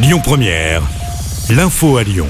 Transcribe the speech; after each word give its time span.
Lyon 0.00 0.20
Première, 0.22 0.82
l'info 1.50 1.96
à 1.96 2.04
Lyon. 2.04 2.28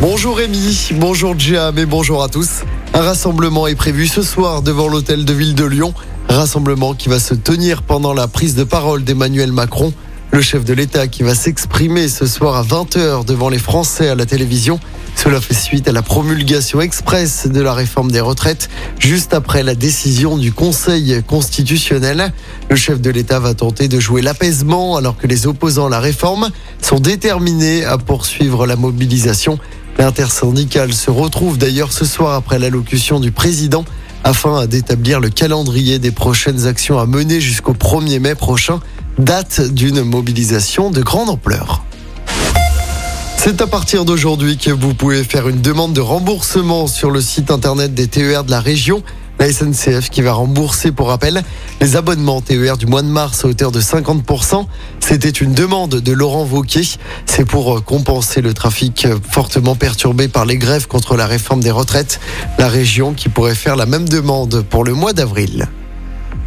Bonjour 0.00 0.36
Rémi, 0.36 0.88
bonjour 0.94 1.38
Jam 1.38 1.78
et 1.78 1.86
bonjour 1.86 2.24
à 2.24 2.28
tous. 2.28 2.64
Un 2.92 3.02
rassemblement 3.02 3.68
est 3.68 3.76
prévu 3.76 4.08
ce 4.08 4.20
soir 4.20 4.62
devant 4.62 4.88
l'hôtel 4.88 5.24
de 5.24 5.32
ville 5.32 5.54
de 5.54 5.64
Lyon. 5.64 5.94
Rassemblement 6.28 6.94
qui 6.94 7.08
va 7.08 7.20
se 7.20 7.34
tenir 7.34 7.82
pendant 7.82 8.12
la 8.12 8.26
prise 8.26 8.56
de 8.56 8.64
parole 8.64 9.04
d'Emmanuel 9.04 9.52
Macron, 9.52 9.92
le 10.30 10.42
chef 10.42 10.64
de 10.64 10.74
l'État 10.74 11.08
qui 11.08 11.22
va 11.22 11.34
s'exprimer 11.34 12.08
ce 12.08 12.26
soir 12.26 12.56
à 12.56 12.62
20h 12.62 13.24
devant 13.24 13.48
les 13.48 13.58
Français 13.58 14.08
à 14.08 14.14
la 14.14 14.26
télévision. 14.26 14.78
Cela 15.16 15.40
fait 15.40 15.54
suite 15.54 15.88
à 15.88 15.92
la 15.92 16.02
promulgation 16.02 16.80
express 16.80 17.48
de 17.48 17.60
la 17.60 17.72
réforme 17.72 18.10
des 18.10 18.20
retraites, 18.20 18.68
juste 18.98 19.34
après 19.34 19.62
la 19.62 19.74
décision 19.74 20.36
du 20.36 20.52
Conseil 20.52 21.22
constitutionnel. 21.26 22.32
Le 22.68 22.76
chef 22.76 23.00
de 23.00 23.10
l'État 23.10 23.40
va 23.40 23.54
tenter 23.54 23.88
de 23.88 23.98
jouer 23.98 24.22
l'apaisement 24.22 24.96
alors 24.96 25.16
que 25.16 25.26
les 25.26 25.46
opposants 25.46 25.86
à 25.86 25.90
la 25.90 26.00
réforme 26.00 26.50
sont 26.82 27.00
déterminés 27.00 27.84
à 27.84 27.98
poursuivre 27.98 28.66
la 28.66 28.76
mobilisation. 28.76 29.58
L'intersyndicale 29.98 30.92
se 30.92 31.10
retrouve 31.10 31.58
d'ailleurs 31.58 31.92
ce 31.92 32.04
soir 32.04 32.34
après 32.34 32.58
l'allocution 32.58 33.18
du 33.18 33.32
président 33.32 33.84
afin 34.24 34.66
d'établir 34.66 35.20
le 35.20 35.30
calendrier 35.30 35.98
des 35.98 36.10
prochaines 36.10 36.66
actions 36.66 36.98
à 36.98 37.06
mener 37.06 37.40
jusqu'au 37.40 37.72
1er 37.72 38.20
mai 38.20 38.34
prochain, 38.34 38.80
date 39.18 39.60
d'une 39.72 40.02
mobilisation 40.02 40.90
de 40.90 41.02
grande 41.02 41.28
ampleur. 41.28 41.82
C'est 43.36 43.60
à 43.60 43.66
partir 43.66 44.04
d'aujourd'hui 44.04 44.58
que 44.58 44.70
vous 44.70 44.94
pouvez 44.94 45.24
faire 45.24 45.48
une 45.48 45.60
demande 45.60 45.92
de 45.92 46.00
remboursement 46.00 46.86
sur 46.86 47.10
le 47.10 47.20
site 47.20 47.50
internet 47.50 47.94
des 47.94 48.06
TER 48.06 48.44
de 48.44 48.50
la 48.50 48.60
région. 48.60 49.02
La 49.38 49.52
SNCF 49.52 50.10
qui 50.10 50.20
va 50.22 50.32
rembourser, 50.32 50.90
pour 50.90 51.08
rappel, 51.08 51.42
les 51.80 51.96
abonnements 51.96 52.40
TER 52.40 52.76
du 52.76 52.86
mois 52.86 53.02
de 53.02 53.08
mars 53.08 53.44
à 53.44 53.48
hauteur 53.48 53.70
de 53.70 53.80
50%. 53.80 54.66
C'était 55.00 55.30
une 55.30 55.54
demande 55.54 55.96
de 55.96 56.12
Laurent 56.12 56.44
Vauquier. 56.44 56.86
C'est 57.24 57.44
pour 57.44 57.84
compenser 57.84 58.40
le 58.40 58.52
trafic 58.52 59.06
fortement 59.30 59.76
perturbé 59.76 60.26
par 60.26 60.44
les 60.44 60.58
grèves 60.58 60.88
contre 60.88 61.16
la 61.16 61.26
réforme 61.26 61.60
des 61.60 61.70
retraites. 61.70 62.20
La 62.58 62.68
région 62.68 63.14
qui 63.14 63.28
pourrait 63.28 63.54
faire 63.54 63.76
la 63.76 63.86
même 63.86 64.08
demande 64.08 64.62
pour 64.62 64.84
le 64.84 64.94
mois 64.94 65.12
d'avril. 65.12 65.68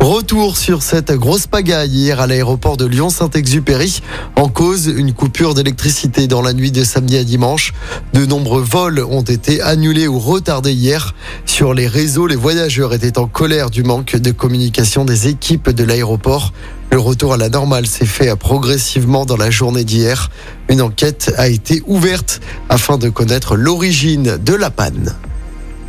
Retour 0.01 0.57
sur 0.57 0.81
cette 0.81 1.11
grosse 1.11 1.45
pagaille 1.45 1.91
hier 1.91 2.19
à 2.19 2.25
l'aéroport 2.25 2.75
de 2.75 2.87
Lyon-Saint-Exupéry. 2.87 4.01
En 4.35 4.49
cause, 4.49 4.87
une 4.87 5.13
coupure 5.13 5.53
d'électricité 5.53 6.25
dans 6.25 6.41
la 6.41 6.53
nuit 6.53 6.71
de 6.71 6.83
samedi 6.83 7.17
à 7.17 7.23
dimanche. 7.23 7.71
De 8.13 8.25
nombreux 8.25 8.63
vols 8.63 9.05
ont 9.07 9.21
été 9.21 9.61
annulés 9.61 10.07
ou 10.07 10.17
retardés 10.17 10.73
hier. 10.73 11.13
Sur 11.45 11.75
les 11.75 11.87
réseaux, 11.87 12.25
les 12.25 12.35
voyageurs 12.35 12.95
étaient 12.95 13.19
en 13.19 13.27
colère 13.27 13.69
du 13.69 13.83
manque 13.83 14.15
de 14.15 14.31
communication 14.31 15.05
des 15.05 15.27
équipes 15.27 15.69
de 15.69 15.83
l'aéroport. 15.83 16.51
Le 16.91 16.97
retour 16.97 17.33
à 17.33 17.37
la 17.37 17.49
normale 17.49 17.85
s'est 17.85 18.07
fait 18.07 18.35
progressivement 18.35 19.27
dans 19.27 19.37
la 19.37 19.51
journée 19.51 19.83
d'hier. 19.83 20.31
Une 20.67 20.81
enquête 20.81 21.31
a 21.37 21.47
été 21.47 21.83
ouverte 21.85 22.41
afin 22.69 22.97
de 22.97 23.09
connaître 23.09 23.55
l'origine 23.55 24.39
de 24.43 24.55
la 24.55 24.71
panne. 24.71 25.15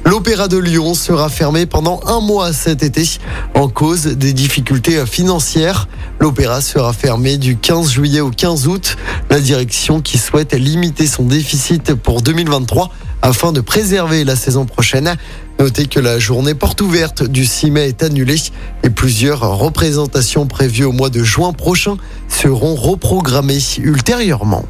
L'Opéra 0.05 0.49
de 0.49 0.59
Lyon 0.59 0.95
sera 0.95 1.29
fermé 1.29 1.65
pendant 1.65 2.01
un 2.07 2.21
mois 2.21 2.53
cet 2.53 2.83
été 2.83 3.09
en 3.55 3.69
cause 3.69 4.07
des 4.07 4.33
difficultés 4.33 5.07
financières. 5.07 5.89
L'Opéra 6.19 6.61
sera 6.61 6.93
fermé 6.93 7.39
du 7.39 7.57
15 7.57 7.91
juillet 7.91 8.21
au 8.21 8.31
15 8.31 8.67
août. 8.67 8.97
La 9.31 9.41
direction 9.41 10.01
qui 10.01 10.19
souhaite 10.19 10.55
limiter 10.55 11.07
son 11.07 11.23
déficit 11.23 11.95
pour 11.95 12.21
2023 12.21 12.91
afin 13.23 13.53
de 13.53 13.61
préserver 13.61 14.25
la 14.25 14.35
saison 14.35 14.67
prochaine. 14.67 15.15
Notez 15.61 15.87
que 15.87 16.01
la 16.01 16.19
journée 16.19 16.55
porte 16.55 16.81
ouverte 16.81 17.23
du 17.23 17.47
6 17.47 17.71
mai 17.71 17.89
est 17.89 18.03
annulée 18.03 18.43
et 18.83 18.91
plusieurs 18.91 19.41
représentations 19.57 20.47
prévues 20.47 20.85
au 20.85 20.93
mois 20.93 21.11
de 21.11 21.23
juin 21.23 21.53
prochain 21.53 21.97
seront 22.29 22.75
reprogrammées 22.75 23.61
ultérieurement. 23.79 24.65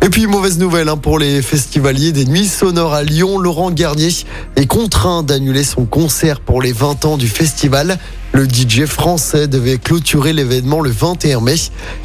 Et 0.00 0.10
puis 0.10 0.28
mauvaise 0.28 0.58
nouvelle 0.58 0.88
hein, 0.88 0.96
pour 0.96 1.18
les 1.18 1.42
festivaliers 1.42 2.12
des 2.12 2.24
Nuits 2.24 2.46
Sonores 2.46 2.94
à 2.94 3.02
Lyon. 3.02 3.38
Laurent 3.38 3.72
Garnier 3.72 4.10
est 4.54 4.66
contraint 4.66 5.24
d'annuler 5.24 5.64
son 5.64 5.86
concert 5.86 6.40
pour 6.40 6.62
les 6.62 6.72
20 6.72 7.04
ans 7.04 7.16
du 7.16 7.26
festival. 7.26 7.98
Le 8.32 8.44
DJ 8.44 8.84
français 8.84 9.48
devait 9.48 9.78
clôturer 9.78 10.32
l'événement 10.32 10.80
le 10.80 10.90
21 10.90 11.40
mai. 11.40 11.56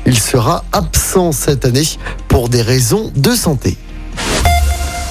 Il 0.08 0.18
sera 0.18 0.66
absent 0.72 1.32
cette 1.34 1.66
année 1.66 1.88
pour 2.28 2.50
des 2.50 2.64
raisons 2.64 3.12
de 3.16 3.32
santé. 3.36 3.78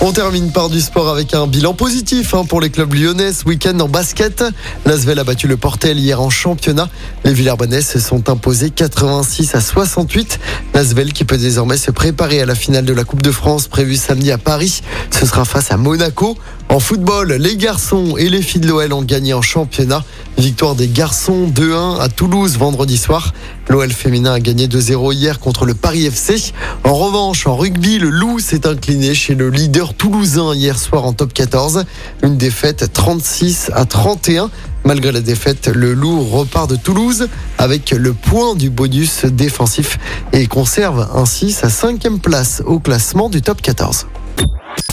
On 0.05 0.11
termine 0.11 0.51
par 0.51 0.69
du 0.69 0.81
sport 0.81 1.09
avec 1.09 1.33
un 1.33 1.47
bilan 1.47 1.75
positif 1.75 2.35
hein, 2.35 2.45
pour 2.45 2.61
les 2.61 2.71
clubs 2.71 2.93
lyonnais 2.93 3.31
week-end 3.47 3.79
en 3.79 3.87
basket. 3.87 4.43
L'Asvel 4.85 5.21
a 5.21 5.23
battu 5.23 5.47
le 5.47 5.57
Portel 5.57 5.97
hier 5.97 6.21
en 6.21 6.29
championnat. 6.29 6.89
Les 7.23 7.33
Villarbonnais 7.33 7.83
se 7.83 8.01
sont 8.01 8.29
imposés 8.29 8.71
86 8.71 9.55
à 9.55 9.61
68. 9.61 10.41
L'Asvel 10.75 11.13
qui 11.13 11.25
peut 11.25 11.39
désormais 11.39 11.77
se 11.77 11.93
préparer 11.93 12.41
à 12.41 12.47
la 12.47 12.57
finale 12.57 12.85
de 12.85 12.93
la 12.93 13.05
Coupe 13.05 13.23
de 13.23 13.31
France 13.31 13.69
prévue 13.69 13.95
samedi 13.95 14.33
à 14.33 14.39
Paris. 14.39 14.83
Ce 15.13 15.25
sera 15.25 15.45
face 15.45 15.71
à 15.71 15.77
Monaco. 15.77 16.37
En 16.69 16.81
football, 16.81 17.35
les 17.35 17.57
garçons 17.57 18.17
et 18.17 18.29
les 18.29 18.43
filles 18.43 18.63
de 18.63 18.69
l'OL 18.69 18.93
ont 18.95 19.03
gagné 19.03 19.35
en 19.35 19.43
championnat. 19.43 20.03
Victoire 20.43 20.75
des 20.75 20.89
garçons 20.89 21.47
2-1 21.47 22.01
à 22.01 22.09
Toulouse 22.09 22.59
vendredi 22.59 22.99
soir. 22.99 23.33
L'OL 23.69 23.93
féminin 23.93 24.33
a 24.33 24.41
gagné 24.41 24.67
2-0 24.67 25.15
hier 25.15 25.39
contre 25.39 25.67
le 25.67 25.75
Paris 25.75 26.05
FC. 26.07 26.53
En 26.83 26.95
revanche, 26.95 27.47
en 27.47 27.55
rugby, 27.55 28.01
le 28.01 28.11
Loup 28.11 28.41
s'est 28.41 28.67
incliné 28.67 29.15
chez 29.15 29.37
le 29.37 29.51
leader 29.51 29.95
toulousain 29.95 30.53
hier 30.53 30.81
soir 30.81 31.05
en 31.05 31.13
top 31.13 31.33
14. 31.33 31.85
Une 32.25 32.39
défaite 32.39 32.93
36 32.93 33.71
à 33.73 33.85
31. 33.85 34.51
Malgré 34.85 35.13
la 35.13 35.21
défaite, 35.21 35.69
le 35.69 35.95
Loup 35.95 36.25
repart 36.25 36.69
de 36.69 36.75
Toulouse 36.75 37.29
avec 37.59 37.93
le 37.93 38.13
point 38.13 38.57
du 38.57 38.69
bonus 38.69 39.25
défensif 39.27 40.01
et 40.33 40.49
conserve 40.49 41.09
ainsi 41.15 41.53
sa 41.53 41.71
cinquième 41.71 42.19
place 42.19 42.65
au 42.67 42.81
classement 42.81 43.31
du 43.31 43.43
top 43.43 43.63
14. 43.63 44.09